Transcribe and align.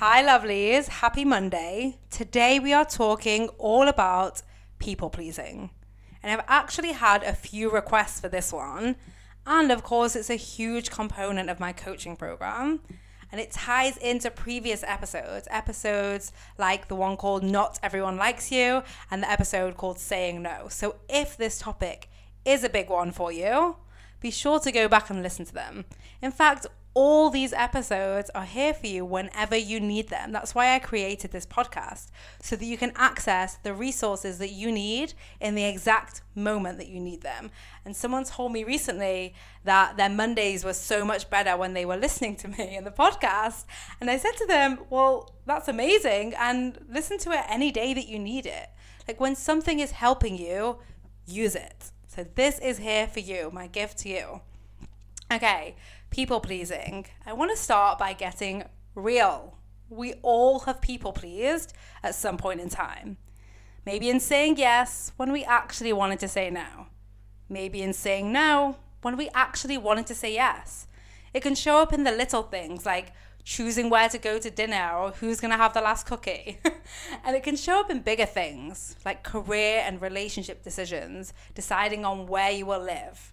Hi, 0.00 0.22
lovelies. 0.22 0.86
Happy 0.86 1.24
Monday. 1.24 1.98
Today 2.08 2.60
we 2.60 2.72
are 2.72 2.84
talking 2.84 3.48
all 3.58 3.88
about 3.88 4.42
people 4.78 5.10
pleasing. 5.10 5.70
And 6.22 6.30
I've 6.30 6.46
actually 6.46 6.92
had 6.92 7.24
a 7.24 7.32
few 7.32 7.68
requests 7.68 8.20
for 8.20 8.28
this 8.28 8.52
one. 8.52 8.94
And 9.44 9.72
of 9.72 9.82
course, 9.82 10.14
it's 10.14 10.30
a 10.30 10.36
huge 10.36 10.92
component 10.92 11.50
of 11.50 11.58
my 11.58 11.72
coaching 11.72 12.14
program. 12.14 12.78
And 13.32 13.40
it 13.40 13.50
ties 13.50 13.96
into 13.96 14.30
previous 14.30 14.84
episodes, 14.84 15.48
episodes 15.50 16.32
like 16.58 16.86
the 16.86 16.94
one 16.94 17.16
called 17.16 17.42
Not 17.42 17.80
Everyone 17.82 18.16
Likes 18.16 18.52
You 18.52 18.84
and 19.10 19.20
the 19.20 19.28
episode 19.28 19.76
called 19.76 19.98
Saying 19.98 20.40
No. 20.40 20.68
So 20.68 20.94
if 21.08 21.36
this 21.36 21.58
topic 21.58 22.08
is 22.44 22.62
a 22.62 22.68
big 22.68 22.88
one 22.88 23.10
for 23.10 23.32
you, 23.32 23.74
be 24.20 24.30
sure 24.30 24.60
to 24.60 24.70
go 24.70 24.86
back 24.86 25.10
and 25.10 25.24
listen 25.24 25.44
to 25.46 25.54
them. 25.54 25.86
In 26.22 26.30
fact, 26.30 26.68
all 26.94 27.30
these 27.30 27.52
episodes 27.52 28.30
are 28.34 28.44
here 28.44 28.74
for 28.74 28.86
you 28.86 29.04
whenever 29.04 29.56
you 29.56 29.78
need 29.78 30.08
them. 30.08 30.32
That's 30.32 30.54
why 30.54 30.74
I 30.74 30.78
created 30.78 31.30
this 31.30 31.46
podcast, 31.46 32.10
so 32.40 32.56
that 32.56 32.64
you 32.64 32.76
can 32.76 32.92
access 32.96 33.56
the 33.56 33.74
resources 33.74 34.38
that 34.38 34.50
you 34.50 34.72
need 34.72 35.14
in 35.40 35.54
the 35.54 35.64
exact 35.64 36.22
moment 36.34 36.78
that 36.78 36.88
you 36.88 37.00
need 37.00 37.22
them. 37.22 37.50
And 37.84 37.94
someone 37.94 38.24
told 38.24 38.52
me 38.52 38.64
recently 38.64 39.34
that 39.64 39.96
their 39.96 40.08
Mondays 40.08 40.64
were 40.64 40.72
so 40.72 41.04
much 41.04 41.30
better 41.30 41.56
when 41.56 41.74
they 41.74 41.84
were 41.84 41.96
listening 41.96 42.36
to 42.36 42.48
me 42.48 42.76
in 42.76 42.84
the 42.84 42.90
podcast. 42.90 43.64
And 44.00 44.10
I 44.10 44.16
said 44.16 44.36
to 44.38 44.46
them, 44.46 44.80
Well, 44.90 45.34
that's 45.46 45.68
amazing. 45.68 46.34
And 46.38 46.78
listen 46.88 47.18
to 47.18 47.32
it 47.32 47.44
any 47.48 47.70
day 47.70 47.94
that 47.94 48.08
you 48.08 48.18
need 48.18 48.46
it. 48.46 48.70
Like 49.06 49.20
when 49.20 49.36
something 49.36 49.80
is 49.80 49.92
helping 49.92 50.36
you, 50.36 50.78
use 51.26 51.54
it. 51.54 51.90
So 52.08 52.26
this 52.34 52.58
is 52.58 52.78
here 52.78 53.06
for 53.06 53.20
you, 53.20 53.50
my 53.52 53.66
gift 53.66 53.98
to 53.98 54.08
you. 54.08 54.40
Okay 55.30 55.76
people 56.10 56.40
pleasing, 56.40 57.06
I 57.26 57.32
want 57.32 57.50
to 57.50 57.56
start 57.56 57.98
by 57.98 58.12
getting 58.12 58.64
real. 58.94 59.58
We 59.88 60.14
all 60.22 60.60
have 60.60 60.80
people 60.80 61.12
pleased 61.12 61.72
at 62.02 62.14
some 62.14 62.36
point 62.36 62.60
in 62.60 62.68
time. 62.68 63.16
Maybe 63.84 64.10
in 64.10 64.20
saying 64.20 64.58
yes 64.58 65.12
when 65.16 65.32
we 65.32 65.44
actually 65.44 65.92
wanted 65.92 66.20
to 66.20 66.28
say 66.28 66.50
no. 66.50 66.86
Maybe 67.48 67.82
in 67.82 67.92
saying 67.92 68.30
no 68.32 68.76
when 69.02 69.16
we 69.16 69.30
actually 69.34 69.78
wanted 69.78 70.06
to 70.08 70.14
say 70.14 70.34
yes. 70.34 70.86
It 71.32 71.42
can 71.42 71.54
show 71.54 71.78
up 71.78 71.92
in 71.92 72.04
the 72.04 72.12
little 72.12 72.42
things 72.42 72.84
like 72.84 73.12
choosing 73.44 73.88
where 73.88 74.10
to 74.10 74.18
go 74.18 74.38
to 74.38 74.50
dinner 74.50 74.92
or 74.94 75.12
who's 75.12 75.40
going 75.40 75.50
to 75.50 75.56
have 75.56 75.72
the 75.72 75.80
last 75.80 76.04
cookie. 76.06 76.58
and 77.24 77.34
it 77.34 77.42
can 77.42 77.56
show 77.56 77.80
up 77.80 77.90
in 77.90 78.00
bigger 78.00 78.26
things 78.26 78.96
like 79.06 79.22
career 79.22 79.82
and 79.86 80.02
relationship 80.02 80.62
decisions, 80.62 81.32
deciding 81.54 82.04
on 82.04 82.26
where 82.26 82.50
you 82.50 82.66
will 82.66 82.82
live. 82.82 83.32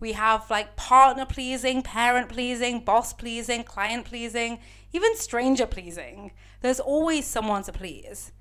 We 0.00 0.12
have 0.12 0.48
like 0.50 0.76
partner 0.76 1.26
pleasing, 1.26 1.82
parent 1.82 2.28
pleasing, 2.28 2.80
boss 2.80 3.12
pleasing, 3.12 3.64
client 3.64 4.04
pleasing, 4.04 4.60
even 4.92 5.16
stranger 5.16 5.66
pleasing. 5.66 6.32
There's 6.60 6.80
always 6.80 7.26
someone 7.26 7.64
to 7.64 7.72
please. 7.72 8.32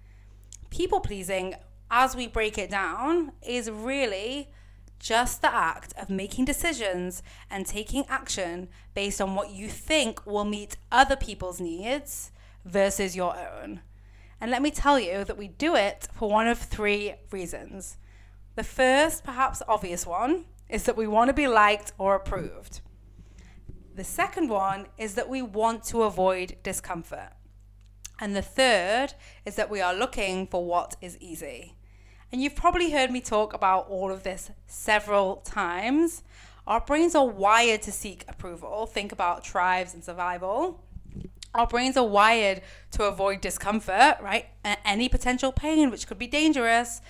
People 0.70 1.00
pleasing, 1.00 1.56
as 1.90 2.16
we 2.16 2.28
break 2.28 2.58
it 2.58 2.70
down, 2.70 3.32
is 3.42 3.72
really 3.72 4.50
just 5.00 5.42
the 5.42 5.54
act 5.54 5.94
of 5.98 6.10
making 6.10 6.46
decisions 6.46 7.22
and 7.50 7.66
taking 7.66 8.06
action 8.08 8.68
based 8.94 9.22
on 9.22 9.36
what 9.36 9.52
you 9.52 9.68
think 9.68 10.26
will 10.26 10.46
meet 10.46 10.78
other 10.92 11.16
people's 11.16 11.62
needs 11.62 12.32
versus 12.66 13.16
your 13.16 13.36
own. 13.38 13.82
And 14.40 14.52
let 14.52 14.62
me 14.62 14.72
tell 14.72 15.00
you 15.00 15.24
that 15.24 15.38
we 15.38 15.48
do 15.48 15.76
it 15.76 16.08
for 16.14 16.30
one 16.30 16.48
of 16.48 16.60
three 16.60 17.16
reasons. 17.32 17.98
The 18.56 18.64
first, 18.64 19.24
perhaps 19.24 19.62
obvious 19.68 20.06
one, 20.06 20.46
is 20.70 20.84
that 20.84 20.98
we 20.98 21.08
want 21.08 21.30
to 21.30 21.34
be 21.34 21.48
liked 21.48 21.94
or 21.98 22.16
approved. 22.16 22.82
The 23.96 24.04
second 24.04 24.50
one 24.50 24.88
is 24.98 25.16
that 25.16 25.30
we 25.30 25.42
want 25.42 25.84
to 25.86 26.04
avoid 26.04 26.58
discomfort. 26.62 27.32
And 28.20 28.36
the 28.36 28.42
third 28.42 29.14
is 29.46 29.56
that 29.56 29.70
we 29.70 29.82
are 29.82 29.94
looking 29.94 30.48
for 30.48 30.66
what 30.66 30.96
is 31.02 31.18
easy. 31.20 31.76
And 32.32 32.42
you've 32.42 32.56
probably 32.56 32.92
heard 32.92 33.12
me 33.12 33.22
talk 33.22 33.54
about 33.54 33.88
all 33.88 34.12
of 34.12 34.24
this 34.24 34.52
several 34.66 35.38
times. 35.38 36.24
Our 36.66 36.82
brains 36.82 37.16
are 37.16 37.26
wired 37.26 37.82
to 37.84 37.92
seek 37.92 38.26
approval. 38.28 38.86
Think 38.86 39.12
about 39.12 39.44
tribes 39.44 39.94
and 39.94 40.04
survival. 40.04 40.84
Our 41.54 41.66
brains 41.66 41.96
are 41.96 42.06
wired 42.06 42.62
to 42.92 43.04
avoid 43.04 43.40
discomfort, 43.42 44.18
right? 44.22 44.48
Any 44.84 45.10
potential 45.10 45.52
pain, 45.52 45.90
which 45.90 46.06
could 46.06 46.20
be 46.20 46.28
dangerous 46.28 47.02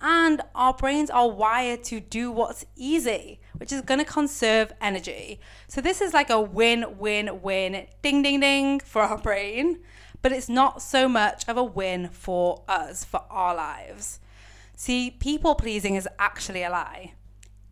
and 0.00 0.42
our 0.54 0.74
brains 0.74 1.10
are 1.10 1.28
wired 1.28 1.82
to 1.84 2.00
do 2.00 2.30
what's 2.30 2.66
easy, 2.76 3.40
which 3.56 3.72
is 3.72 3.80
going 3.80 4.00
to 4.00 4.04
conserve 4.04 4.72
energy. 4.80 5.40
So 5.68 5.80
this 5.80 6.00
is 6.00 6.12
like 6.12 6.30
a 6.30 6.40
win 6.40 6.98
win 6.98 7.40
win 7.42 7.86
ding 8.02 8.22
ding 8.22 8.40
ding 8.40 8.80
for 8.80 9.02
our 9.02 9.18
brain, 9.18 9.80
but 10.22 10.32
it's 10.32 10.48
not 10.48 10.82
so 10.82 11.08
much 11.08 11.48
of 11.48 11.56
a 11.56 11.64
win 11.64 12.08
for 12.08 12.62
us, 12.68 13.04
for 13.04 13.24
our 13.30 13.54
lives. 13.54 14.20
See, 14.74 15.10
people 15.10 15.54
pleasing 15.54 15.94
is 15.94 16.08
actually 16.18 16.62
a 16.62 16.70
lie. 16.70 17.14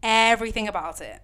Everything 0.03 0.67
about 0.67 1.01
it. 1.01 1.21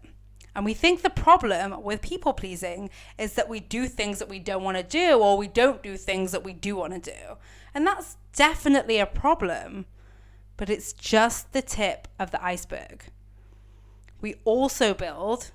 And 0.54 0.64
we 0.64 0.74
think 0.74 1.02
the 1.02 1.10
problem 1.10 1.82
with 1.82 2.02
people 2.02 2.32
pleasing 2.32 2.90
is 3.16 3.34
that 3.34 3.48
we 3.48 3.60
do 3.60 3.86
things 3.86 4.18
that 4.18 4.28
we 4.28 4.38
don't 4.38 4.64
want 4.64 4.76
to 4.76 4.82
do 4.82 5.18
or 5.18 5.38
we 5.38 5.46
don't 5.46 5.82
do 5.82 5.96
things 5.96 6.32
that 6.32 6.44
we 6.44 6.52
do 6.52 6.76
want 6.76 6.92
to 6.92 7.10
do. 7.10 7.36
And 7.72 7.86
that's 7.86 8.16
definitely 8.34 8.98
a 8.98 9.06
problem 9.06 9.86
but 10.60 10.68
it's 10.68 10.92
just 10.92 11.54
the 11.54 11.62
tip 11.62 12.06
of 12.18 12.32
the 12.32 12.44
iceberg. 12.44 13.04
We 14.20 14.34
also 14.44 14.92
build 14.92 15.52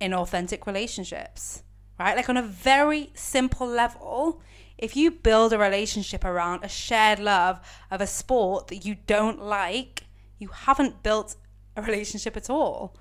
inauthentic 0.00 0.66
relationships, 0.66 1.62
right? 1.96 2.16
Like 2.16 2.28
on 2.28 2.36
a 2.36 2.42
very 2.42 3.10
simple 3.14 3.68
level, 3.68 4.42
if 4.76 4.96
you 4.96 5.12
build 5.12 5.52
a 5.52 5.58
relationship 5.58 6.24
around 6.24 6.64
a 6.64 6.68
shared 6.68 7.20
love 7.20 7.60
of 7.88 8.00
a 8.00 8.06
sport 8.08 8.66
that 8.66 8.84
you 8.84 8.96
don't 9.06 9.40
like, 9.40 10.02
you 10.40 10.48
haven't 10.48 11.04
built 11.04 11.36
a 11.76 11.82
relationship 11.82 12.36
at 12.36 12.50
all. 12.50 12.96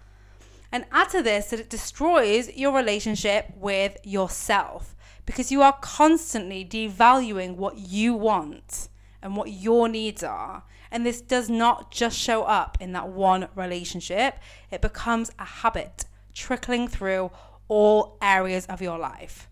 And 0.71 0.85
add 0.91 1.09
to 1.09 1.23
this 1.23 1.49
that 1.49 1.59
it 1.59 1.71
destroys 1.71 2.55
your 2.55 2.71
relationship 2.71 3.51
with 3.55 3.97
yourself 4.03 4.95
because 5.25 5.51
you 5.51 5.63
are 5.63 5.75
constantly 5.81 6.63
devaluing 6.63 7.55
what 7.55 7.79
you 7.79 8.13
want 8.13 8.89
and 9.23 9.35
what 9.35 9.51
your 9.51 9.89
needs 9.89 10.21
are. 10.21 10.63
And 10.91 11.05
this 11.05 11.21
does 11.21 11.49
not 11.49 11.91
just 11.91 12.17
show 12.17 12.43
up 12.43 12.77
in 12.79 12.93
that 12.93 13.09
one 13.09 13.49
relationship, 13.55 14.39
it 14.71 14.81
becomes 14.81 15.31
a 15.39 15.45
habit 15.45 16.05
trickling 16.33 16.87
through 16.87 17.31
all 17.67 18.17
areas 18.21 18.65
of 18.67 18.81
your 18.81 18.97
life. 18.97 19.49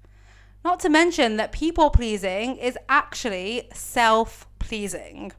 Not 0.63 0.79
to 0.81 0.89
mention 0.89 1.37
that 1.37 1.51
people 1.51 1.89
pleasing 1.89 2.57
is 2.57 2.77
actually 2.89 3.69
self 3.73 4.47
pleasing. 4.59 5.31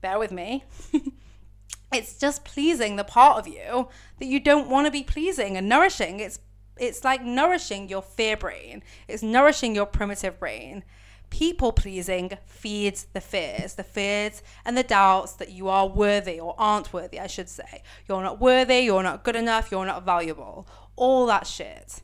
Bear 0.00 0.18
with 0.18 0.32
me. 0.32 0.64
it's 1.92 2.18
just 2.18 2.44
pleasing 2.44 2.96
the 2.96 3.04
part 3.04 3.38
of 3.38 3.46
you 3.46 3.88
that 4.18 4.26
you 4.26 4.40
don't 4.40 4.68
want 4.68 4.86
to 4.86 4.90
be 4.90 5.02
pleasing 5.02 5.56
and 5.56 5.68
nourishing. 5.68 6.20
It's 6.20 6.40
it's 6.78 7.04
like 7.04 7.22
nourishing 7.22 7.88
your 7.88 8.02
fear 8.02 8.36
brain. 8.36 8.82
It's 9.08 9.22
nourishing 9.22 9.74
your 9.74 9.86
primitive 9.86 10.38
brain 10.38 10.84
people 11.30 11.72
pleasing 11.72 12.32
feeds 12.46 13.06
the 13.12 13.20
fears, 13.20 13.74
the 13.74 13.84
fears 13.84 14.42
and 14.64 14.76
the 14.76 14.82
doubts 14.82 15.32
that 15.34 15.50
you 15.50 15.68
are 15.68 15.88
worthy 15.88 16.40
or 16.40 16.54
aren't 16.58 16.92
worthy, 16.92 17.20
I 17.20 17.26
should 17.26 17.48
say. 17.48 17.82
You're 18.08 18.22
not 18.22 18.40
worthy, 18.40 18.80
you're 18.80 19.02
not 19.02 19.24
good 19.24 19.36
enough, 19.36 19.70
you're 19.70 19.86
not 19.86 20.04
valuable. 20.04 20.66
All 20.96 21.26
that 21.26 21.46
shit. 21.46 22.02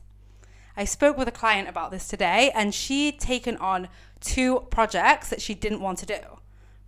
I 0.75 0.85
spoke 0.85 1.17
with 1.17 1.27
a 1.27 1.31
client 1.31 1.69
about 1.69 1.91
this 1.91 2.07
today 2.07 2.51
and 2.55 2.73
she'd 2.73 3.19
taken 3.19 3.57
on 3.57 3.89
two 4.19 4.61
projects 4.71 5.29
that 5.29 5.41
she 5.41 5.53
didn't 5.53 5.81
want 5.81 5.99
to 5.99 6.05
do, 6.05 6.19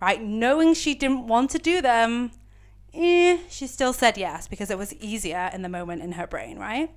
right? 0.00 0.22
Knowing 0.22 0.74
she 0.74 0.94
didn't 0.94 1.26
want 1.28 1.50
to 1.50 1.58
do 1.58 1.80
them, 1.80 2.32
eh, 2.94 3.38
she 3.48 3.66
still 3.66 3.92
said 3.92 4.18
yes 4.18 4.48
because 4.48 4.70
it 4.70 4.78
was 4.78 4.92
easier 4.94 5.50
in 5.52 5.62
the 5.62 5.68
moment 5.68 6.02
in 6.02 6.12
her 6.12 6.26
brain, 6.26 6.58
right? 6.58 6.90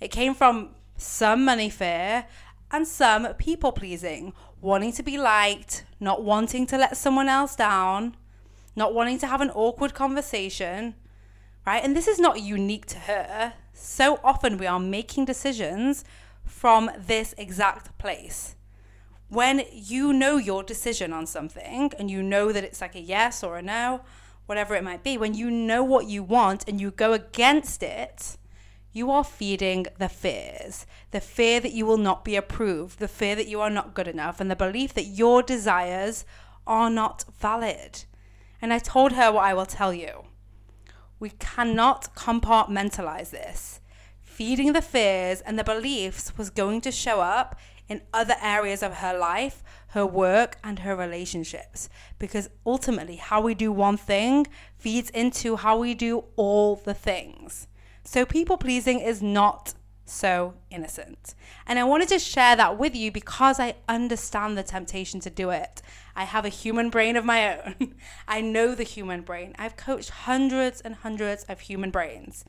It 0.00 0.10
came 0.10 0.34
from 0.34 0.70
some 0.96 1.44
money 1.44 1.70
fear 1.70 2.26
and 2.72 2.88
some 2.88 3.34
people 3.34 3.70
pleasing, 3.70 4.32
wanting 4.60 4.92
to 4.92 5.02
be 5.02 5.18
liked, 5.18 5.84
not 6.00 6.24
wanting 6.24 6.66
to 6.66 6.78
let 6.78 6.96
someone 6.96 7.28
else 7.28 7.54
down, 7.54 8.16
not 8.74 8.94
wanting 8.94 9.18
to 9.18 9.26
have 9.26 9.42
an 9.42 9.50
awkward 9.50 9.92
conversation, 9.92 10.94
right? 11.66 11.84
And 11.84 11.94
this 11.94 12.08
is 12.08 12.18
not 12.18 12.40
unique 12.40 12.86
to 12.86 12.98
her. 13.00 13.52
So 13.74 14.18
often 14.24 14.56
we 14.56 14.66
are 14.66 14.80
making 14.80 15.26
decisions 15.26 16.04
from 16.44 16.90
this 16.98 17.34
exact 17.36 17.96
place. 17.98 18.56
When 19.28 19.64
you 19.72 20.12
know 20.12 20.36
your 20.36 20.62
decision 20.62 21.12
on 21.12 21.26
something 21.26 21.92
and 21.98 22.10
you 22.10 22.22
know 22.22 22.52
that 22.52 22.64
it's 22.64 22.80
like 22.80 22.94
a 22.94 23.00
yes 23.00 23.42
or 23.42 23.56
a 23.56 23.62
no, 23.62 24.02
whatever 24.46 24.74
it 24.74 24.84
might 24.84 25.02
be, 25.02 25.16
when 25.16 25.34
you 25.34 25.50
know 25.50 25.82
what 25.82 26.06
you 26.06 26.22
want 26.22 26.64
and 26.68 26.80
you 26.80 26.90
go 26.90 27.12
against 27.12 27.82
it, 27.82 28.36
you 28.92 29.10
are 29.10 29.24
feeding 29.24 29.86
the 29.98 30.08
fears 30.08 30.86
the 31.12 31.20
fear 31.20 31.60
that 31.60 31.72
you 31.72 31.86
will 31.86 31.98
not 31.98 32.24
be 32.24 32.36
approved, 32.36 32.98
the 32.98 33.06
fear 33.06 33.36
that 33.36 33.46
you 33.46 33.60
are 33.60 33.70
not 33.70 33.94
good 33.94 34.08
enough, 34.08 34.40
and 34.40 34.50
the 34.50 34.56
belief 34.56 34.94
that 34.94 35.04
your 35.04 35.42
desires 35.42 36.24
are 36.66 36.90
not 36.90 37.24
valid. 37.38 38.04
And 38.60 38.72
I 38.72 38.78
told 38.78 39.12
her 39.12 39.30
what 39.30 39.44
I 39.44 39.54
will 39.54 39.66
tell 39.66 39.92
you. 39.92 40.24
We 41.20 41.30
cannot 41.38 42.14
compartmentalize 42.14 43.30
this. 43.30 43.80
Feeding 44.20 44.72
the 44.72 44.82
fears 44.82 45.42
and 45.42 45.58
the 45.58 45.64
beliefs 45.64 46.36
was 46.38 46.48
going 46.48 46.80
to 46.80 46.90
show 46.90 47.20
up 47.20 47.60
in 47.88 48.00
other 48.14 48.36
areas 48.40 48.82
of 48.82 48.94
her 48.94 49.16
life, 49.16 49.62
her 49.88 50.06
work, 50.06 50.56
and 50.64 50.78
her 50.78 50.96
relationships. 50.96 51.90
Because 52.18 52.48
ultimately, 52.64 53.16
how 53.16 53.42
we 53.42 53.54
do 53.54 53.70
one 53.70 53.98
thing 53.98 54.46
feeds 54.78 55.10
into 55.10 55.56
how 55.56 55.78
we 55.78 55.92
do 55.92 56.24
all 56.36 56.76
the 56.76 56.94
things. 56.94 57.68
So, 58.04 58.26
people 58.26 58.56
pleasing 58.56 59.00
is 59.00 59.22
not 59.22 59.74
so 60.04 60.54
innocent. 60.70 61.34
And 61.66 61.78
I 61.78 61.84
wanted 61.84 62.08
to 62.08 62.18
share 62.18 62.56
that 62.56 62.78
with 62.78 62.94
you 62.94 63.10
because 63.10 63.58
I 63.58 63.76
understand 63.88 64.58
the 64.58 64.62
temptation 64.62 65.20
to 65.20 65.30
do 65.30 65.50
it. 65.50 65.82
I 66.14 66.24
have 66.24 66.44
a 66.44 66.50
human 66.50 66.90
brain 66.90 67.16
of 67.16 67.24
my 67.24 67.58
own. 67.58 67.94
I 68.28 68.40
know 68.40 68.74
the 68.74 68.82
human 68.82 69.22
brain. 69.22 69.54
I've 69.58 69.76
coached 69.76 70.10
hundreds 70.10 70.80
and 70.80 70.96
hundreds 70.96 71.44
of 71.44 71.60
human 71.60 71.90
brains. 71.90 72.44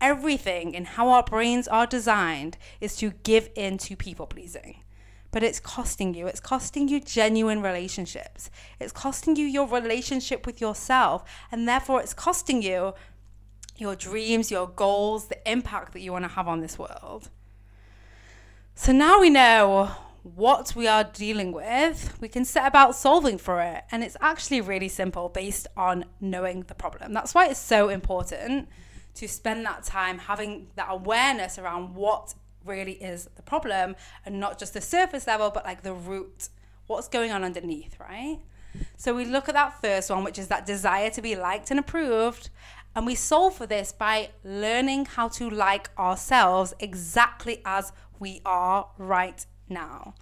Everything 0.00 0.74
in 0.74 0.84
how 0.84 1.08
our 1.08 1.22
brains 1.22 1.68
are 1.68 1.86
designed 1.86 2.56
is 2.80 2.96
to 2.96 3.10
give 3.22 3.50
in 3.54 3.78
to 3.78 3.96
people 3.96 4.26
pleasing. 4.26 4.82
But 5.30 5.42
it's 5.42 5.60
costing 5.60 6.14
you. 6.14 6.26
It's 6.26 6.40
costing 6.40 6.88
you 6.88 7.00
genuine 7.00 7.60
relationships. 7.60 8.50
It's 8.80 8.92
costing 8.92 9.36
you 9.36 9.44
your 9.44 9.68
relationship 9.68 10.46
with 10.46 10.60
yourself. 10.60 11.22
And 11.52 11.68
therefore, 11.68 12.00
it's 12.00 12.14
costing 12.14 12.62
you 12.62 12.94
your 13.80 13.94
dreams, 13.94 14.50
your 14.50 14.68
goals, 14.68 15.28
the 15.28 15.50
impact 15.50 15.92
that 15.92 16.00
you 16.00 16.12
want 16.12 16.24
to 16.24 16.28
have 16.28 16.48
on 16.48 16.60
this 16.60 16.78
world. 16.78 17.30
So 18.74 18.92
now 18.92 19.20
we 19.20 19.30
know 19.30 19.90
what 20.22 20.74
we 20.76 20.86
are 20.86 21.04
dealing 21.04 21.52
with, 21.52 22.16
we 22.20 22.28
can 22.28 22.44
set 22.44 22.66
about 22.66 22.94
solving 22.94 23.38
for 23.38 23.60
it. 23.60 23.84
And 23.90 24.04
it's 24.04 24.16
actually 24.20 24.60
really 24.60 24.88
simple 24.88 25.28
based 25.28 25.66
on 25.76 26.04
knowing 26.20 26.62
the 26.62 26.74
problem. 26.74 27.12
That's 27.12 27.34
why 27.34 27.46
it's 27.46 27.60
so 27.60 27.88
important 27.88 28.68
to 29.14 29.28
spend 29.28 29.64
that 29.64 29.84
time 29.84 30.18
having 30.18 30.68
that 30.76 30.88
awareness 30.90 31.58
around 31.58 31.94
what 31.94 32.34
really 32.64 32.92
is 32.92 33.28
the 33.36 33.42
problem 33.42 33.96
and 34.26 34.38
not 34.38 34.58
just 34.58 34.74
the 34.74 34.80
surface 34.80 35.26
level, 35.26 35.50
but 35.50 35.64
like 35.64 35.82
the 35.82 35.94
root, 35.94 36.48
what's 36.86 37.08
going 37.08 37.32
on 37.32 37.42
underneath, 37.42 37.98
right? 37.98 38.38
So 38.96 39.14
we 39.14 39.24
look 39.24 39.48
at 39.48 39.54
that 39.54 39.80
first 39.80 40.10
one, 40.10 40.24
which 40.24 40.38
is 40.38 40.48
that 40.48 40.66
desire 40.66 41.10
to 41.10 41.22
be 41.22 41.34
liked 41.34 41.70
and 41.70 41.80
approved. 41.80 42.50
And 42.98 43.06
we 43.06 43.14
solve 43.14 43.54
for 43.54 43.64
this 43.64 43.92
by 43.92 44.30
learning 44.42 45.04
how 45.04 45.28
to 45.28 45.48
like 45.48 45.88
ourselves 45.96 46.74
exactly 46.80 47.62
as 47.64 47.92
we 48.18 48.40
are 48.44 48.88
right 48.98 49.46
now. 49.68 50.14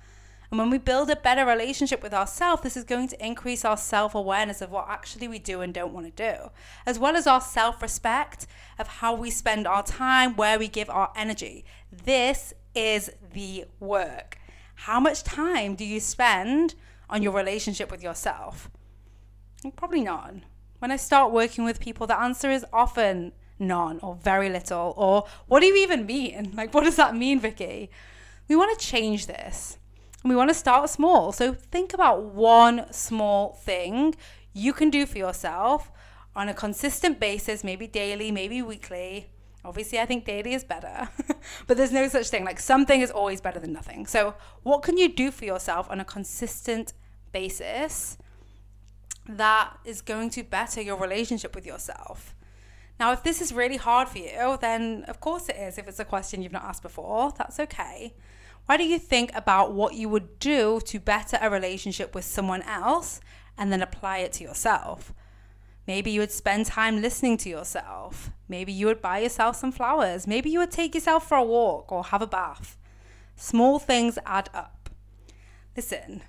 And 0.51 0.59
when 0.59 0.69
we 0.69 0.77
build 0.77 1.09
a 1.09 1.17
better 1.17 1.47
relationship 1.47 2.03
with 2.03 2.13
ourselves, 2.13 2.61
this 2.61 2.77
is 2.77 2.85
going 2.85 3.09
to 3.09 3.27
increase 3.27 3.65
our 3.65 3.79
self 3.79 4.15
awareness 4.15 4.61
of 4.61 4.71
what 4.71 4.91
actually 4.91 5.27
we 5.27 5.39
do 5.39 5.63
and 5.63 5.73
don't 5.73 5.95
want 5.95 6.05
to 6.05 6.35
do, 6.35 6.51
as 6.85 6.99
well 6.99 7.17
as 7.17 7.27
our 7.27 7.41
self 7.41 7.81
respect 7.81 8.47
of 8.79 8.89
how 8.89 9.15
we 9.15 9.31
spend 9.31 9.67
our 9.67 9.83
time, 9.83 10.37
where 10.37 10.59
we 10.59 10.69
give 10.69 10.91
our 10.91 11.11
energy. 11.17 11.65
This 11.91 12.53
is 12.75 13.11
the 13.33 13.65
work. 13.81 14.37
How 14.75 15.01
much 15.01 15.25
time 15.25 15.77
do 15.77 15.85
you 15.87 15.99
spend 15.99 16.75
on 17.09 17.23
your 17.23 17.33
relationship 17.33 17.91
with 17.91 18.03
yourself? 18.03 18.69
Probably 19.77 20.03
none. 20.03 20.45
When 20.87 20.93
I 20.93 20.99
start 20.99 21.33
working 21.33 21.65
with 21.65 21.81
people, 21.81 22.07
the 22.07 22.17
answer 22.17 22.49
is 22.49 22.65
often 22.73 23.33
none 23.59 23.99
or 24.05 24.15
very 24.15 24.49
little. 24.49 24.95
Or 24.97 25.27
what 25.49 25.59
do 25.59 25.67
you 25.67 25.75
even 25.79 26.07
mean? 26.07 26.53
Like, 26.57 26.73
what 26.73 26.85
does 26.85 26.95
that 26.95 27.17
mean, 27.17 27.41
Vicki? 27.41 27.91
We 28.47 28.55
want 28.55 28.79
to 28.79 28.87
change 28.87 29.27
this 29.27 29.79
and 30.23 30.31
we 30.31 30.37
want 30.37 30.49
to 30.51 30.55
start 30.55 30.89
small. 30.89 31.33
So 31.33 31.55
think 31.55 31.93
about 31.93 32.23
one 32.23 32.87
small 32.93 33.55
thing 33.55 34.15
you 34.53 34.73
can 34.73 34.89
do 34.91 35.07
for 35.07 35.19
yourself 35.19 35.91
on 36.37 36.49
a 36.49 36.55
consistent 36.55 37.19
basis, 37.19 37.65
maybe 37.65 37.89
daily, 37.89 38.31
maybe 38.31 38.63
weekly. 38.63 39.27
Obviously, 39.65 39.99
I 39.99 40.07
think 40.07 40.25
daily 40.25 40.55
is 40.55 40.63
better, 40.63 41.09
but 41.67 41.77
there's 41.77 41.91
no 41.91 42.07
such 42.07 42.29
thing. 42.29 42.45
Like 42.45 42.61
something 42.61 43.01
is 43.01 43.11
always 43.11 43.41
better 43.41 43.59
than 43.59 43.73
nothing. 43.73 44.07
So, 44.07 44.35
what 44.63 44.85
can 44.85 44.97
you 44.97 45.09
do 45.09 45.33
for 45.33 45.47
yourself 45.47 45.91
on 45.91 45.99
a 45.99 46.05
consistent 46.05 46.93
basis 47.33 48.19
that 49.29 49.77
is 49.85 50.01
going 50.01 50.31
to 50.31 50.43
better 50.43 50.81
your 50.81 50.97
relationship 50.97 51.55
with 51.55 51.67
yourself? 51.67 52.35
Now, 52.99 53.13
if 53.13 53.23
this 53.23 53.43
is 53.43 53.53
really 53.53 53.77
hard 53.77 54.09
for 54.09 54.19
you, 54.19 54.57
then 54.61 55.05
of 55.07 55.21
course 55.21 55.49
it 55.49 55.57
is. 55.57 55.79
If 55.79 55.87
it's 55.89 56.01
a 56.01 56.05
question 56.05 56.43
you've 56.43 56.53
not 56.53 56.65
asked 56.65 56.83
before, 56.83 57.33
that's 57.37 57.61
okay. 57.61 58.15
Why 58.67 58.77
do 58.77 58.85
you 58.85 58.99
think 58.99 59.31
about 59.35 59.73
what 59.73 59.95
you 59.95 60.09
would 60.09 60.39
do 60.39 60.81
to 60.87 60.99
better 60.99 61.39
a 61.41 61.51
relationship 61.51 62.15
with 62.15 62.25
someone 62.25 62.63
else 62.63 63.21
and 63.57 63.71
then 63.71 63.83
apply 63.83 64.19
it 64.19 64.33
to 64.35 64.45
yourself? 64.45 65.13
Maybe 65.87 66.11
you 66.11 66.21
would 66.21 66.33
spend 66.33 66.67
time 66.67 67.01
listening 67.01 67.37
to 67.39 67.49
yourself. 67.49 68.31
Maybe 68.49 68.73
you 68.73 68.87
would 68.87 69.01
buy 69.01 69.21
yourself 69.21 69.57
some 69.57 69.71
flowers. 69.71 70.27
Maybe 70.27 70.51
you 70.51 70.59
would 70.59 70.73
take 70.73 70.95
yourself 70.95 71.29
for 71.29 71.37
a 71.37 71.45
walk 71.45 71.93
or 71.93 72.05
have 72.05 72.23
a 72.23 72.27
bath. 72.27 72.77
Small 73.37 73.79
things 73.79 74.19
add 74.27 74.51
up. 74.53 74.91
Listen, 75.77 76.23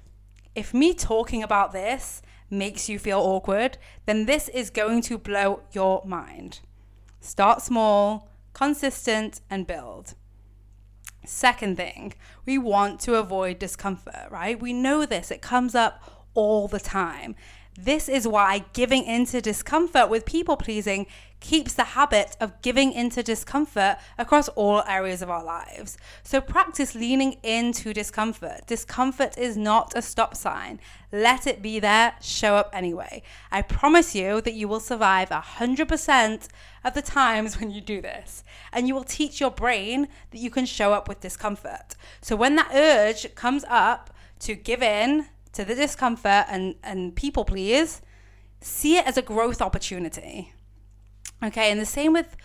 if 0.54 0.74
me 0.74 0.94
talking 0.94 1.42
about 1.42 1.72
this 1.72 2.22
makes 2.50 2.90
you 2.90 3.00
feel 3.00 3.20
awkward, 3.20 3.78
then 4.06 4.26
this 4.26 4.48
is 4.50 4.70
going 4.70 5.02
to 5.04 5.18
blow 5.18 5.62
your 5.72 6.04
mind. 6.06 6.62
Start 7.20 7.62
small, 7.62 8.30
consistent, 8.54 9.42
and 9.50 9.68
build. 9.68 10.14
Second 11.26 11.76
thing, 11.76 12.14
we 12.46 12.58
want 12.58 13.02
to 13.02 13.16
avoid 13.16 13.60
discomfort, 13.60 14.32
right? 14.32 14.60
We 14.60 14.72
know 14.72 15.06
this, 15.06 15.30
it 15.30 15.42
comes 15.42 15.76
up 15.76 16.30
all 16.34 16.68
the 16.68 16.80
time. 16.80 17.36
This 17.80 18.10
is 18.10 18.28
why 18.28 18.66
giving 18.74 19.04
into 19.04 19.40
discomfort 19.40 20.10
with 20.10 20.26
people 20.26 20.58
pleasing 20.58 21.06
keeps 21.40 21.76
the 21.76 21.84
habit 21.84 22.36
of 22.42 22.60
giving 22.64 22.92
into 22.92 23.22
discomfort 23.22 23.98
across 24.18 24.50
all 24.50 24.82
areas 24.88 25.22
of 25.22 25.30
our 25.30 25.44
lives. 25.44 25.96
So 26.24 26.42
practice 26.42 26.96
leaning 26.96 27.34
into 27.44 27.94
discomfort. 27.94 28.66
Discomfort 28.66 29.38
is 29.38 29.56
not 29.56 29.94
a 29.96 30.02
stop 30.02 30.36
sign. 30.36 30.80
Let 31.12 31.46
it 31.46 31.62
be 31.62 31.80
there, 31.80 32.16
show 32.20 32.56
up 32.56 32.72
anyway. 32.74 33.22
I 33.52 33.62
promise 33.62 34.16
you 34.16 34.42
that 34.42 34.56
you 34.56 34.68
will 34.68 34.80
survive 34.80 35.30
100% 35.30 36.48
of 36.84 36.94
the 36.96 37.04
times 37.04 37.58
when 37.60 37.70
you 37.70 37.82
do 37.82 38.02
this. 38.02 38.44
And 38.74 38.88
you 38.88 38.96
will 38.96 39.04
teach 39.04 39.40
your 39.40 39.52
brain 39.52 40.08
that 40.32 40.40
you 40.40 40.50
can 40.50 40.66
show 40.66 40.94
up 40.94 41.08
with 41.08 41.20
discomfort. 41.20 41.96
So 42.22 42.36
when 42.36 42.56
that 42.56 42.72
urge 42.74 43.36
comes 43.36 43.66
up 43.70 44.10
to 44.40 44.56
give 44.56 44.82
in 44.82 45.28
to 45.54 45.66
the 45.66 45.76
discomfort 45.76 46.46
and, 46.50 46.76
and 46.84 47.16
people 47.16 47.46
please, 47.46 48.02
see 48.62 48.98
it 48.98 49.06
as 49.06 49.18
a 49.18 49.22
growth 49.22 49.62
opportunity. 49.62 50.54
Okay, 51.44 51.72
and 51.72 51.80
the 51.80 51.86
same 51.86 52.14
with 52.14 52.36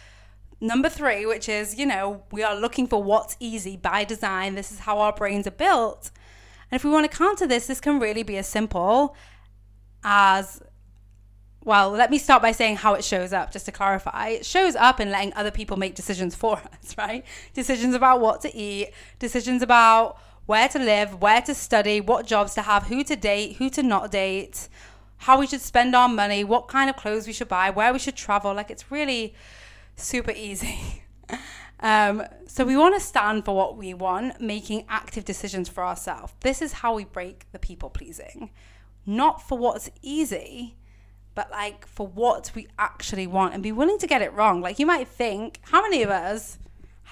number 0.61 0.89
three, 0.89 1.27
which 1.27 1.49
is, 1.49 1.79
you 1.79 1.87
know, 1.87 2.23
we 2.31 2.43
are 2.43 2.55
looking 2.55 2.87
for 2.87 3.03
what's 3.03 3.37
easy 3.41 3.77
by 3.77 4.05
design. 4.05 4.55
This 4.55 4.71
is 4.71 4.81
how 4.81 4.99
our 4.99 5.13
brains 5.13 5.47
are 5.47 5.53
built. 5.53 6.11
And 6.71 6.79
if 6.79 6.85
we 6.85 6.91
want 6.91 7.11
to 7.11 7.17
counter 7.17 7.47
this, 7.47 7.67
this 7.67 7.81
can 7.81 7.99
really 7.99 8.23
be 8.23 8.37
as 8.37 8.49
simple 8.49 9.17
as 10.05 10.63
well, 11.65 11.91
let 11.91 12.11
me 12.11 12.19
start 12.19 12.43
by 12.43 12.51
saying 12.51 12.77
how 12.77 12.95
it 12.95 13.05
shows 13.05 13.33
up, 13.33 13.53
just 13.53 13.67
to 13.67 13.73
clarify. 13.73 14.29
It 14.29 14.45
shows 14.45 14.75
up 14.75 14.99
in 14.99 15.11
letting 15.11 15.33
other 15.35 15.53
people 15.53 15.77
make 15.77 15.95
decisions 15.95 16.35
for 16.35 16.57
us, 16.83 16.97
right? 16.99 17.25
Decisions 17.55 17.95
about 17.95 18.21
what 18.21 18.41
to 18.43 18.55
eat, 18.55 18.93
decisions 19.19 19.63
about 19.63 20.19
where 20.47 20.69
to 20.69 20.79
live, 20.79 21.21
where 21.21 21.41
to 21.43 21.55
study, 21.55 22.01
what 22.01 22.27
jobs 22.27 22.55
to 22.55 22.63
have, 22.63 22.85
who 22.85 23.05
to 23.05 23.17
date, 23.17 23.57
who 23.57 23.71
to 23.71 23.83
not 23.83 24.11
date, 24.11 24.69
how 25.19 25.39
we 25.39 25.47
should 25.47 25.61
spend 25.61 25.95
our 25.95 26.09
money, 26.09 26.43
what 26.43 26.69
kind 26.69 26.91
of 26.91 26.97
clothes 26.97 27.27
we 27.27 27.33
should 27.33 27.49
buy, 27.49 27.71
where 27.71 27.93
we 27.93 27.99
should 27.99 28.17
travel. 28.17 28.53
Like 28.53 28.71
it's 28.71 28.91
really 28.91 29.35
super 29.97 30.33
easy. 30.33 31.05
um, 31.81 32.25
so 32.47 32.65
we 32.65 32.77
want 32.77 32.95
to 32.95 33.01
stand 33.01 33.45
for 33.45 33.55
what 33.55 33.77
we 33.77 33.95
want, 33.95 34.41
making 34.41 34.85
active 34.89 35.25
decisions 35.25 35.69
for 35.69 35.85
ourselves. 35.85 36.33
This 36.41 36.61
is 36.61 36.73
how 36.75 36.95
we 36.95 37.05
break 37.05 37.47
the 37.53 37.59
people 37.59 37.89
pleasing, 37.89 38.51
not 39.07 39.47
for 39.47 39.57
what's 39.57 39.91
easy, 40.03 40.77
but 41.35 41.51
like 41.51 41.87
for 41.87 42.07
what 42.07 42.51
we 42.55 42.67
actually 42.79 43.27
want 43.27 43.55
and 43.55 43.63
be 43.63 43.73
willing 43.73 43.99
to 43.99 44.07
get 44.07 44.23
it 44.23 44.33
wrong. 44.33 44.61
Like 44.61 44.79
you 44.79 44.87
might 44.87 45.09
think, 45.09 45.61
how 45.63 45.83
many 45.83 46.03
of 46.03 46.11
us 46.11 46.59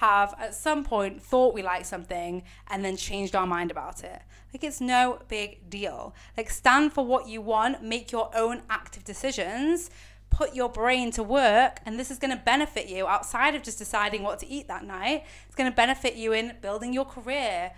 have 0.01 0.33
at 0.39 0.55
some 0.55 0.83
point 0.83 1.21
thought 1.21 1.53
we 1.53 1.61
liked 1.61 1.85
something 1.85 2.43
and 2.67 2.83
then 2.83 2.97
changed 2.97 3.35
our 3.35 3.47
mind 3.47 3.71
about 3.71 4.03
it? 4.03 4.21
Like 4.53 4.63
it's 4.63 4.81
no 4.81 5.21
big 5.27 5.69
deal. 5.69 6.13
Like 6.35 6.49
stand 6.49 6.91
for 6.91 7.05
what 7.05 7.27
you 7.27 7.39
want, 7.41 7.83
make 7.83 8.11
your 8.11 8.29
own 8.35 8.63
active 8.69 9.03
decisions, 9.03 9.91
put 10.31 10.55
your 10.55 10.69
brain 10.69 11.11
to 11.11 11.23
work, 11.23 11.79
and 11.85 11.99
this 11.99 12.09
is 12.09 12.17
going 12.17 12.35
to 12.35 12.43
benefit 12.43 12.87
you 12.87 13.05
outside 13.05 13.53
of 13.53 13.61
just 13.61 13.77
deciding 13.77 14.23
what 14.23 14.39
to 14.39 14.47
eat 14.47 14.67
that 14.67 14.83
night. 14.83 15.23
It's 15.45 15.55
going 15.55 15.69
to 15.69 15.75
benefit 15.75 16.15
you 16.15 16.33
in 16.33 16.53
building 16.61 16.93
your 16.93 17.05
career, 17.05 17.71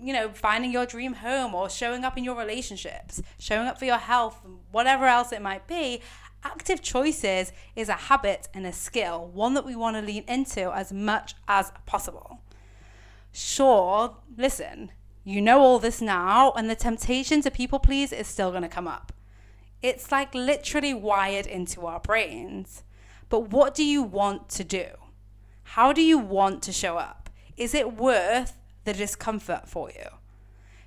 you 0.00 0.12
know, 0.12 0.28
finding 0.28 0.70
your 0.70 0.86
dream 0.86 1.14
home 1.14 1.54
or 1.54 1.68
showing 1.68 2.04
up 2.04 2.16
in 2.16 2.24
your 2.24 2.36
relationships, 2.36 3.22
showing 3.38 3.66
up 3.66 3.78
for 3.78 3.84
your 3.84 3.98
health, 3.98 4.40
whatever 4.70 5.06
else 5.06 5.32
it 5.32 5.42
might 5.42 5.66
be. 5.66 6.00
Active 6.44 6.82
choices 6.82 7.52
is 7.74 7.88
a 7.88 7.94
habit 7.94 8.48
and 8.52 8.66
a 8.66 8.72
skill, 8.72 9.30
one 9.32 9.54
that 9.54 9.64
we 9.64 9.74
want 9.74 9.96
to 9.96 10.02
lean 10.02 10.24
into 10.28 10.70
as 10.74 10.92
much 10.92 11.34
as 11.48 11.72
possible. 11.86 12.40
Sure, 13.32 14.16
listen, 14.36 14.92
you 15.24 15.40
know 15.40 15.60
all 15.60 15.78
this 15.78 16.00
now, 16.00 16.52
and 16.52 16.68
the 16.68 16.76
temptation 16.76 17.40
to 17.42 17.50
people 17.50 17.78
please 17.78 18.12
is 18.12 18.28
still 18.28 18.50
going 18.50 18.62
to 18.62 18.68
come 18.68 18.86
up. 18.86 19.12
It's 19.82 20.12
like 20.12 20.34
literally 20.34 20.94
wired 20.94 21.46
into 21.46 21.86
our 21.86 22.00
brains. 22.00 22.84
But 23.30 23.50
what 23.50 23.74
do 23.74 23.84
you 23.84 24.02
want 24.02 24.48
to 24.50 24.64
do? 24.64 24.86
How 25.62 25.92
do 25.92 26.02
you 26.02 26.18
want 26.18 26.62
to 26.64 26.72
show 26.72 26.98
up? 26.98 27.30
Is 27.56 27.74
it 27.74 27.94
worth 27.94 28.58
the 28.84 28.92
discomfort 28.92 29.66
for 29.66 29.90
you? 29.90 30.10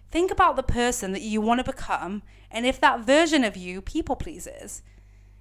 think 0.09 0.31
about 0.31 0.55
the 0.55 0.63
person 0.63 1.11
that 1.11 1.21
you 1.21 1.41
want 1.41 1.59
to 1.59 1.71
become 1.71 2.23
and 2.49 2.65
if 2.65 2.79
that 2.79 3.01
version 3.01 3.43
of 3.43 3.57
you 3.57 3.81
people 3.81 4.15
pleases. 4.15 4.81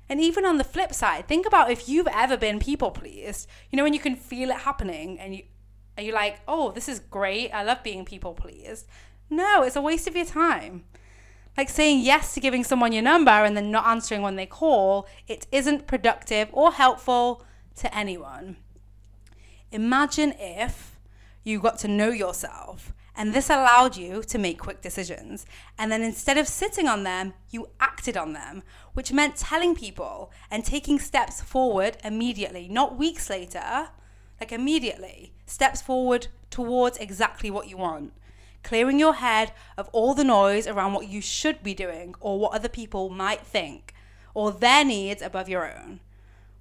And 0.09 0.21
even 0.21 0.45
on 0.45 0.59
the 0.59 0.65
flip 0.65 0.93
side, 0.95 1.27
think 1.27 1.47
about 1.47 1.71
if 1.71 1.89
you've 1.89 2.09
ever 2.09 2.37
been 2.37 2.59
people 2.59 2.91
pleased. 2.91 3.49
You 3.71 3.77
know, 3.77 3.83
when 3.83 3.95
you 3.95 4.01
can 4.01 4.17
feel 4.17 4.51
it 4.51 4.59
happening 4.59 5.19
and 5.19 5.35
you 5.35 5.45
are 5.99 6.03
you 6.03 6.13
like, 6.13 6.41
oh, 6.47 6.73
this 6.73 6.89
is 6.89 7.01
great. 7.01 7.51
I 7.53 7.63
love 7.63 7.83
being 7.83 8.05
people 8.05 8.35
pleased. 8.35 8.87
No, 9.31 9.63
it's 9.63 9.77
a 9.77 9.81
waste 9.81 10.07
of 10.07 10.15
your 10.15 10.27
time. 10.27 10.85
Like 11.57 11.71
saying 11.71 12.01
yes 12.01 12.35
to 12.35 12.41
giving 12.41 12.65
someone 12.65 12.93
your 12.93 13.03
number 13.03 13.31
and 13.31 13.57
then 13.57 13.71
not 13.71 13.87
answering 13.87 14.21
when 14.21 14.37
they 14.37 14.45
call, 14.45 15.09
it 15.27 15.47
isn't 15.51 15.87
productive 15.87 16.49
or 16.53 16.73
helpful 16.73 17.45
to 17.77 17.97
anyone. 17.97 18.59
Imagine 19.73 20.35
if 20.39 20.99
you 21.45 21.61
got 21.61 21.79
to 21.79 21.89
know 21.89 22.11
yourself 22.11 22.93
and 23.17 23.33
this 23.33 23.49
allowed 23.49 23.97
you 23.97 24.23
to 24.25 24.39
make 24.39 24.59
quick 24.59 24.83
decisions. 24.83 25.47
And 25.79 25.91
then 25.91 26.03
instead 26.03 26.37
of 26.37 26.47
sitting 26.47 26.87
on 26.87 27.03
them, 27.03 27.33
you 27.51 27.71
acted 27.81 28.17
on 28.17 28.35
them, 28.35 28.63
which 28.93 29.13
meant 29.13 29.37
telling 29.37 29.75
people 29.75 30.31
and 30.51 30.65
taking 30.65 30.99
steps 30.99 31.41
forward 31.41 31.97
immediately, 32.05 32.69
not 32.69 32.99
weeks 32.99 33.31
later, 33.31 33.89
like 34.39 34.53
immediately, 34.53 35.33
steps 35.47 35.81
forward 35.81 36.29
towards 36.51 36.99
exactly 36.99 37.51
what 37.51 37.69
you 37.69 37.79
want. 37.79 38.13
Clearing 38.63 38.99
your 38.99 39.15
head 39.15 39.53
of 39.79 39.89
all 39.93 40.13
the 40.13 40.25
noise 40.25 40.67
around 40.67 40.93
what 40.93 41.09
you 41.09 41.21
should 41.21 41.63
be 41.63 41.73
doing 41.73 42.15
or 42.21 42.39
what 42.39 42.53
other 42.53 42.69
people 42.69 43.09
might 43.09 43.41
think 43.41 43.95
or 44.35 44.53
their 44.53 44.85
needs 44.85 45.23
above 45.23 45.49
your 45.49 45.73
own. 45.73 46.01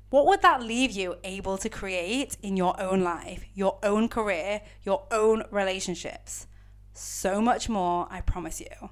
What 0.10 0.28
would 0.28 0.42
that 0.44 0.62
leave 0.62 0.92
you 0.92 1.16
able 1.24 1.58
to 1.58 1.70
create 1.70 2.38
in 2.42 2.56
your 2.56 2.80
own 2.80 3.02
life, 3.02 3.44
your 3.54 3.80
own 3.82 4.08
career, 4.08 4.62
your 4.84 5.08
own 5.12 5.44
relationships? 5.52 6.48
So 6.94 7.42
much 7.42 7.68
more, 7.68 8.08
I 8.10 8.22
promise 8.22 8.62
you. 8.62 8.90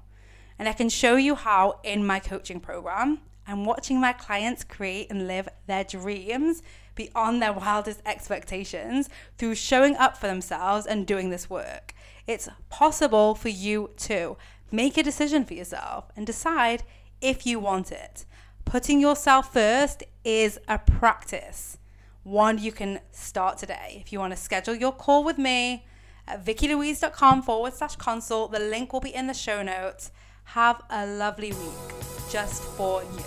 And 0.58 0.68
I 0.68 0.72
can 0.72 0.88
show 0.88 1.16
you 1.16 1.34
how 1.36 1.80
in 1.84 2.04
my 2.06 2.18
coaching 2.18 2.60
program. 2.60 3.20
I'm 3.46 3.64
watching 3.64 4.00
my 4.00 4.12
clients 4.12 4.64
create 4.64 5.08
and 5.10 5.28
live 5.28 5.48
their 5.66 5.84
dreams 5.84 6.62
beyond 6.94 7.40
their 7.40 7.52
wildest 7.52 8.00
expectations 8.06 9.08
through 9.38 9.54
showing 9.54 9.96
up 9.96 10.16
for 10.16 10.26
themselves 10.26 10.86
and 10.86 11.06
doing 11.06 11.30
this 11.30 11.50
work. 11.50 11.94
It's 12.26 12.48
possible 12.70 13.34
for 13.34 13.50
you 13.50 13.90
too. 13.96 14.36
Make 14.70 14.96
a 14.96 15.02
decision 15.02 15.44
for 15.44 15.54
yourself 15.54 16.10
and 16.16 16.26
decide 16.26 16.82
if 17.20 17.46
you 17.46 17.58
want 17.58 17.92
it. 17.92 18.24
Putting 18.64 18.98
yourself 18.98 19.52
first 19.52 20.02
is 20.24 20.58
a 20.68 20.78
practice, 20.78 21.78
one 22.22 22.58
you 22.58 22.72
can 22.72 23.00
start 23.12 23.58
today. 23.58 23.98
If 24.00 24.12
you 24.12 24.18
want 24.18 24.32
to 24.32 24.38
schedule 24.38 24.74
your 24.74 24.92
call 24.92 25.22
with 25.22 25.38
me 25.38 25.86
at 26.26 26.44
vickilouise.com 26.44 27.42
forward 27.42 27.74
slash 27.74 27.96
consult, 27.96 28.52
the 28.52 28.58
link 28.58 28.92
will 28.92 29.00
be 29.00 29.14
in 29.14 29.26
the 29.26 29.34
show 29.34 29.62
notes. 29.62 30.10
Have 30.44 30.82
a 30.90 31.06
lovely 31.06 31.52
week 31.52 31.94
just 32.30 32.62
for 32.62 33.02
you. 33.02 33.24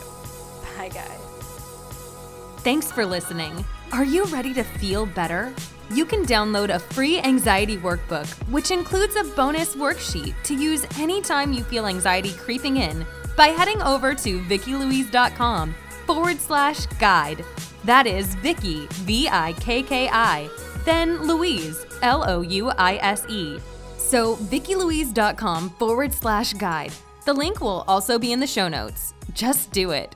Bye, 0.77 0.89
guys. 0.89 1.20
Thanks 2.63 2.92
for 2.92 3.06
listening. 3.06 3.63
Are 3.94 4.04
you 4.04 4.25
ready 4.25 4.54
to 4.56 4.63
feel 4.63 5.06
better? 5.06 5.54
You 5.89 6.06
can 6.06 6.25
download 6.25 6.70
a 6.74 6.80
free 6.80 7.20
anxiety 7.20 7.77
workbook, 7.77 8.27
which 8.50 8.72
includes 8.72 9.16
a 9.16 9.24
bonus 9.24 9.75
worksheet 9.75 10.36
to 10.44 10.54
use 10.54 10.86
anytime 11.00 11.54
you 11.54 11.63
feel 11.63 11.86
anxiety 11.86 12.34
creeping 12.34 12.77
in 12.77 13.06
by 13.38 13.48
heading 13.48 13.82
over 13.82 14.13
to 14.16 14.42
vickilouise.com 14.42 15.74
forward 16.08 16.40
slash 16.40 16.88
guide. 16.98 17.44
That 17.84 18.08
is 18.08 18.34
Vicki, 18.36 18.88
V 19.06 19.30
I 19.30 19.54
K 19.60 19.84
K 19.84 20.10
I, 20.12 20.50
then 20.86 21.22
Louise, 21.28 21.86
L 22.02 22.28
O 22.28 22.42
U 22.42 22.70
I 22.70 22.96
S 22.96 23.26
E. 23.30 23.60
So, 23.98 24.38
vickilouise.com 24.38 25.72
forward 25.72 26.14
slash 26.14 26.54
guide. 26.54 26.94
The 27.26 27.34
link 27.34 27.60
will 27.60 27.84
also 27.88 28.18
be 28.18 28.32
in 28.32 28.40
the 28.40 28.48
show 28.48 28.70
notes. 28.70 29.14
Just 29.34 29.72
do 29.72 29.92
it. 29.92 30.16